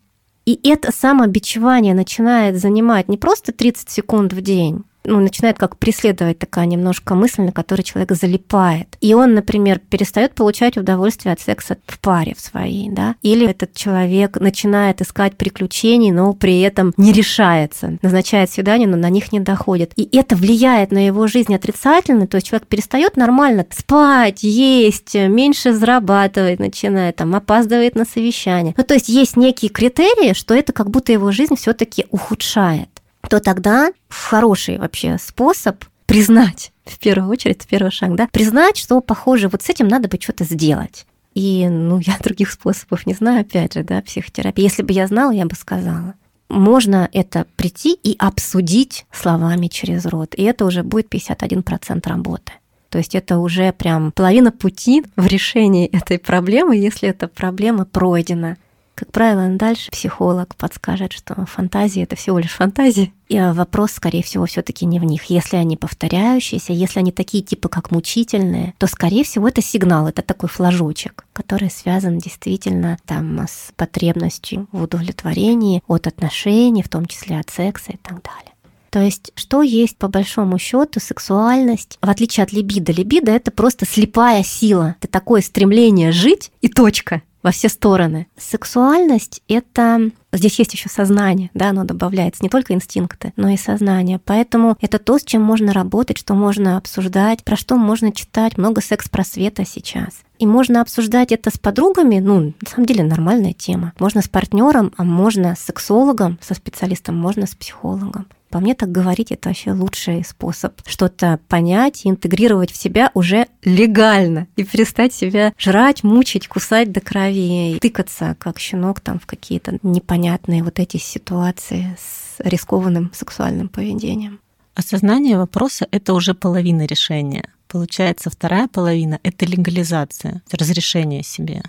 и 0.44 0.58
это 0.68 0.92
самобичевание 0.92 1.94
начинает 1.94 2.60
занимать 2.60 3.08
не 3.08 3.16
просто 3.16 3.52
30 3.52 3.88
секунд 3.88 4.32
в 4.32 4.40
день, 4.40 4.84
ну, 5.04 5.20
начинает 5.20 5.58
как 5.58 5.76
преследовать 5.76 6.38
такая 6.38 6.66
немножко 6.66 7.14
мысль, 7.14 7.42
на 7.42 7.52
которой 7.52 7.82
человек 7.82 8.12
залипает. 8.12 8.96
И 9.00 9.14
он, 9.14 9.34
например, 9.34 9.78
перестает 9.78 10.34
получать 10.34 10.76
удовольствие 10.76 11.32
от 11.32 11.40
секса 11.40 11.76
в 11.86 11.98
паре 12.00 12.34
в 12.36 12.40
своей, 12.40 12.90
да, 12.90 13.16
или 13.22 13.48
этот 13.48 13.74
человек 13.74 14.38
начинает 14.38 15.00
искать 15.00 15.36
приключений, 15.36 16.10
но 16.10 16.32
при 16.32 16.60
этом 16.60 16.92
не 16.96 17.12
решается, 17.12 17.98
назначает 18.02 18.50
свидания, 18.50 18.86
но 18.86 18.96
на 18.96 19.10
них 19.10 19.32
не 19.32 19.40
доходит. 19.40 19.92
И 19.96 20.08
это 20.16 20.36
влияет 20.36 20.92
на 20.92 21.06
его 21.06 21.26
жизнь 21.26 21.54
отрицательно, 21.54 22.26
то 22.26 22.36
есть 22.36 22.46
человек 22.48 22.68
перестает 22.68 23.16
нормально 23.16 23.66
спать, 23.70 24.42
есть, 24.42 25.14
меньше 25.14 25.72
зарабатывать 25.72 26.58
начинает, 26.58 27.16
там, 27.16 27.34
опаздывает 27.34 27.94
на 27.94 28.04
совещание. 28.04 28.74
Ну, 28.76 28.84
то 28.84 28.94
есть 28.94 29.08
есть 29.08 29.36
некие 29.36 29.70
критерии, 29.70 30.34
что 30.34 30.54
это 30.54 30.72
как 30.72 30.90
будто 30.90 31.12
его 31.12 31.32
жизнь 31.32 31.56
все 31.56 31.72
таки 31.72 32.06
ухудшает. 32.10 32.88
То 33.28 33.40
тогда 33.40 33.92
хороший 34.08 34.78
вообще 34.78 35.18
способ 35.18 35.84
признать, 36.06 36.72
в 36.84 36.98
первую 36.98 37.30
очередь, 37.30 37.66
первый 37.68 37.90
шаг, 37.90 38.14
да, 38.14 38.28
признать, 38.30 38.76
что, 38.76 39.00
похоже, 39.00 39.48
вот 39.48 39.62
с 39.62 39.70
этим 39.70 39.88
надо 39.88 40.08
бы 40.08 40.18
что-то 40.20 40.44
сделать. 40.44 41.06
И, 41.34 41.66
ну, 41.68 41.98
я 41.98 42.18
других 42.22 42.50
способов 42.52 43.06
не 43.06 43.14
знаю, 43.14 43.42
опять 43.42 43.74
же, 43.74 43.82
да, 43.82 44.02
психотерапия. 44.02 44.64
Если 44.64 44.82
бы 44.82 44.92
я 44.92 45.06
знала, 45.06 45.30
я 45.32 45.46
бы 45.46 45.54
сказала. 45.54 46.14
Можно 46.48 47.08
это 47.12 47.46
прийти 47.56 47.94
и 47.94 48.14
обсудить 48.18 49.06
словами 49.10 49.68
через 49.68 50.04
рот, 50.04 50.34
и 50.34 50.42
это 50.42 50.66
уже 50.66 50.82
будет 50.82 51.12
51% 51.12 52.06
работы. 52.06 52.52
То 52.90 52.98
есть 52.98 53.14
это 53.14 53.38
уже 53.38 53.72
прям 53.72 54.12
половина 54.12 54.52
пути 54.52 55.02
в 55.16 55.26
решении 55.26 55.86
этой 55.86 56.18
проблемы, 56.18 56.76
если 56.76 57.08
эта 57.08 57.26
проблема 57.26 57.86
пройдена. 57.86 58.58
Как 59.02 59.10
правило, 59.10 59.48
дальше 59.48 59.90
психолог 59.90 60.54
подскажет, 60.54 61.12
что 61.12 61.44
фантазия 61.46 62.04
это 62.04 62.14
всего 62.14 62.38
лишь 62.38 62.52
фантазия. 62.52 63.10
И 63.26 63.36
вопрос, 63.36 63.90
скорее 63.90 64.22
всего, 64.22 64.46
все-таки 64.46 64.86
не 64.86 65.00
в 65.00 65.04
них. 65.04 65.24
Если 65.24 65.56
они 65.56 65.76
повторяющиеся, 65.76 66.72
если 66.72 67.00
они 67.00 67.10
такие 67.10 67.42
типы, 67.42 67.68
как 67.68 67.90
мучительные, 67.90 68.74
то, 68.78 68.86
скорее 68.86 69.24
всего, 69.24 69.48
это 69.48 69.60
сигнал, 69.60 70.06
это 70.06 70.22
такой 70.22 70.48
флажочек, 70.48 71.24
который 71.32 71.68
связан 71.68 72.18
действительно 72.18 72.96
там 73.04 73.40
с 73.40 73.72
потребностью 73.74 74.68
в 74.70 74.84
удовлетворении 74.84 75.82
от 75.88 76.06
отношений, 76.06 76.84
в 76.84 76.88
том 76.88 77.06
числе 77.06 77.40
от 77.40 77.50
секса 77.50 77.90
и 77.90 77.96
так 77.96 78.22
далее. 78.22 78.52
То 78.90 79.00
есть, 79.00 79.32
что 79.34 79.62
есть 79.62 79.96
по 79.96 80.06
большому 80.06 80.60
счету 80.60 81.00
сексуальность, 81.00 81.98
в 82.00 82.08
отличие 82.08 82.44
от 82.44 82.52
либидо. 82.52 82.92
Либидо 82.92 83.32
это 83.32 83.50
просто 83.50 83.84
слепая 83.84 84.44
сила. 84.44 84.94
Это 85.00 85.10
такое 85.10 85.40
стремление 85.40 86.12
жить 86.12 86.52
и 86.60 86.68
точка 86.68 87.22
во 87.42 87.50
все 87.50 87.68
стороны. 87.68 88.26
Сексуальность— 88.36 89.42
это... 89.48 90.10
Здесь 90.32 90.58
есть 90.58 90.72
еще 90.72 90.88
сознание, 90.88 91.50
да, 91.52 91.70
оно 91.70 91.84
добавляется, 91.84 92.42
не 92.42 92.48
только 92.48 92.72
инстинкты, 92.72 93.34
но 93.36 93.50
и 93.50 93.58
сознание. 93.58 94.18
Поэтому 94.24 94.78
это 94.80 94.98
то, 94.98 95.18
с 95.18 95.24
чем 95.24 95.42
можно 95.42 95.74
работать, 95.74 96.16
что 96.16 96.34
можно 96.34 96.78
обсуждать, 96.78 97.44
про 97.44 97.54
что 97.54 97.76
можно 97.76 98.12
читать, 98.12 98.56
много 98.56 98.80
секс-просвета 98.80 99.66
сейчас. 99.66 100.22
И 100.38 100.46
можно 100.46 100.80
обсуждать 100.80 101.32
это 101.32 101.50
с 101.50 101.58
подругами, 101.58 102.18
ну, 102.18 102.54
на 102.60 102.70
самом 102.70 102.86
деле 102.86 103.04
нормальная 103.04 103.52
тема. 103.52 103.92
Можно 103.98 104.22
с 104.22 104.28
партнером, 104.28 104.92
а 104.96 105.04
можно 105.04 105.54
с 105.54 105.60
сексологом, 105.60 106.38
со 106.40 106.54
специалистом, 106.54 107.16
можно 107.16 107.46
с 107.46 107.54
психологом. 107.54 108.26
По 108.52 108.60
мне 108.60 108.74
так 108.74 108.92
говорить 108.92 109.32
это 109.32 109.48
вообще 109.48 109.72
лучший 109.72 110.22
способ 110.26 110.78
что-то 110.84 111.40
понять 111.48 112.04
и 112.04 112.10
интегрировать 112.10 112.70
в 112.70 112.76
себя 112.76 113.10
уже 113.14 113.46
легально 113.62 114.46
и 114.56 114.62
перестать 114.62 115.14
себя 115.14 115.54
жрать, 115.56 116.04
мучить, 116.04 116.48
кусать 116.48 116.92
до 116.92 117.00
крови, 117.00 117.72
и 117.72 117.78
тыкаться 117.78 118.36
как 118.38 118.58
щенок 118.58 119.00
там 119.00 119.18
в 119.18 119.24
какие-то 119.24 119.78
непонятные 119.82 120.62
вот 120.62 120.78
эти 120.80 120.98
ситуации 120.98 121.96
с 121.98 122.40
рискованным 122.40 123.10
сексуальным 123.14 123.70
поведением. 123.70 124.38
Осознание 124.74 125.38
вопроса— 125.38 125.88
это 125.90 126.12
уже 126.12 126.34
половина 126.34 126.84
решения. 126.84 127.48
Получается, 127.68 128.28
вторая 128.28 128.68
половина— 128.68 129.18
это 129.22 129.46
легализация, 129.46 130.42
разрешение 130.50 131.22
себе. 131.22 131.62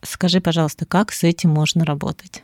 Скажи, 0.00 0.40
пожалуйста, 0.40 0.86
как 0.86 1.12
с 1.12 1.24
этим 1.24 1.50
можно 1.50 1.84
работать? 1.84 2.42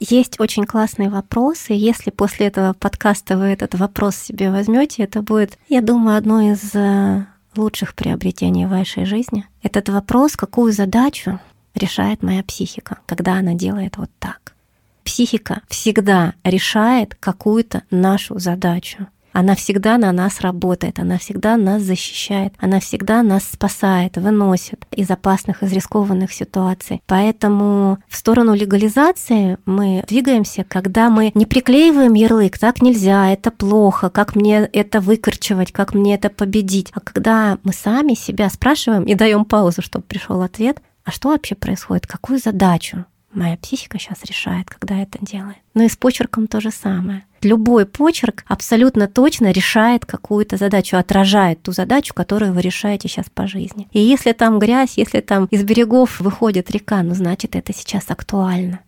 Есть 0.00 0.38
очень 0.38 0.64
классный 0.64 1.08
вопрос, 1.08 1.70
и 1.70 1.74
если 1.74 2.10
после 2.10 2.46
этого 2.46 2.72
подкаста 2.72 3.36
вы 3.36 3.46
этот 3.46 3.74
вопрос 3.74 4.14
себе 4.16 4.50
возьмете, 4.50 5.02
это 5.02 5.22
будет, 5.22 5.58
я 5.68 5.80
думаю, 5.80 6.16
одно 6.16 6.40
из 6.40 6.72
э, 6.74 7.26
лучших 7.56 7.94
приобретений 7.94 8.66
в 8.66 8.70
вашей 8.70 9.04
жизни. 9.04 9.44
Этот 9.62 9.88
вопрос, 9.88 10.36
какую 10.36 10.72
задачу 10.72 11.40
решает 11.74 12.22
моя 12.22 12.44
психика, 12.44 12.98
когда 13.06 13.34
она 13.34 13.54
делает 13.54 13.96
вот 13.96 14.10
так. 14.20 14.54
Психика 15.02 15.62
всегда 15.68 16.34
решает 16.44 17.16
какую-то 17.16 17.82
нашу 17.90 18.38
задачу. 18.38 19.08
Она 19.32 19.54
всегда 19.54 19.98
на 19.98 20.12
нас 20.12 20.40
работает, 20.40 20.98
она 20.98 21.18
всегда 21.18 21.56
нас 21.56 21.82
защищает, 21.82 22.54
она 22.58 22.80
всегда 22.80 23.22
нас 23.22 23.44
спасает, 23.44 24.16
выносит 24.16 24.86
из 24.90 25.10
опасных, 25.10 25.62
из 25.62 25.72
рискованных 25.72 26.32
ситуаций. 26.32 27.02
Поэтому 27.06 27.98
в 28.08 28.16
сторону 28.16 28.54
легализации 28.54 29.58
мы 29.64 30.04
двигаемся, 30.08 30.64
когда 30.64 31.10
мы 31.10 31.30
не 31.34 31.46
приклеиваем 31.46 32.14
ярлык, 32.14 32.58
так 32.58 32.82
нельзя, 32.82 33.30
это 33.30 33.50
плохо, 33.50 34.10
как 34.10 34.34
мне 34.34 34.68
это 34.72 35.00
выкорчевать, 35.00 35.72
как 35.72 35.94
мне 35.94 36.14
это 36.14 36.30
победить. 36.30 36.90
А 36.94 37.00
когда 37.00 37.58
мы 37.62 37.72
сами 37.72 38.14
себя 38.14 38.48
спрашиваем 38.50 39.04
и 39.04 39.14
даем 39.14 39.44
паузу, 39.44 39.82
чтобы 39.82 40.04
пришел 40.04 40.42
ответ, 40.42 40.80
а 41.04 41.10
что 41.10 41.30
вообще 41.30 41.54
происходит, 41.54 42.06
какую 42.06 42.38
задачу 42.38 43.04
моя 43.32 43.56
психика 43.56 43.98
сейчас 43.98 44.24
решает, 44.24 44.70
когда 44.70 45.00
это 45.00 45.18
делает. 45.20 45.58
Но 45.74 45.84
и 45.84 45.88
с 45.88 45.96
почерком 45.96 46.46
то 46.46 46.60
же 46.60 46.70
самое. 46.70 47.24
Любой 47.42 47.86
почерк 47.86 48.44
абсолютно 48.48 49.06
точно 49.06 49.52
решает 49.52 50.04
какую-то 50.04 50.56
задачу, 50.56 50.96
отражает 50.96 51.62
ту 51.62 51.72
задачу, 51.72 52.14
которую 52.14 52.52
вы 52.52 52.62
решаете 52.62 53.08
сейчас 53.08 53.26
по 53.32 53.46
жизни. 53.46 53.88
И 53.92 54.00
если 54.00 54.32
там 54.32 54.58
грязь, 54.58 54.94
если 54.96 55.20
там 55.20 55.44
из 55.46 55.62
берегов 55.62 56.20
выходит 56.20 56.70
река, 56.70 57.02
ну 57.02 57.14
значит 57.14 57.54
это 57.54 57.72
сейчас 57.72 58.04
актуально. 58.08 58.80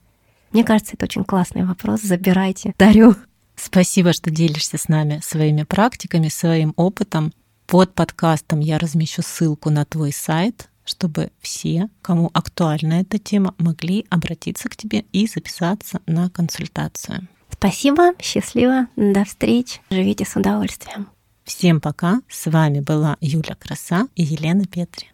Мне 0.52 0.64
кажется, 0.64 0.94
это 0.94 1.04
очень 1.04 1.24
классный 1.24 1.64
вопрос. 1.64 2.00
Забирайте. 2.02 2.74
Дарю. 2.76 3.14
Спасибо, 3.54 4.12
что 4.12 4.30
делишься 4.30 4.78
с 4.78 4.88
нами 4.88 5.20
своими 5.22 5.62
практиками, 5.62 6.28
своим 6.28 6.72
опытом. 6.76 7.32
Под 7.66 7.94
подкастом 7.94 8.58
я 8.58 8.78
размещу 8.78 9.22
ссылку 9.22 9.70
на 9.70 9.84
твой 9.84 10.12
сайт, 10.12 10.69
чтобы 10.84 11.30
все, 11.40 11.88
кому 12.02 12.30
актуальна 12.32 13.00
эта 13.00 13.18
тема, 13.18 13.54
могли 13.58 14.06
обратиться 14.10 14.68
к 14.68 14.76
тебе 14.76 15.04
и 15.12 15.26
записаться 15.26 16.00
на 16.06 16.30
консультацию. 16.30 17.28
Спасибо, 17.50 18.12
счастливо, 18.20 18.86
до 18.96 19.24
встречи, 19.24 19.80
живите 19.90 20.24
с 20.24 20.36
удовольствием. 20.36 21.08
Всем 21.44 21.80
пока, 21.80 22.20
с 22.28 22.50
вами 22.50 22.80
была 22.80 23.16
Юля 23.20 23.54
Краса 23.54 24.08
и 24.14 24.22
Елена 24.22 24.64
Петри. 24.64 25.09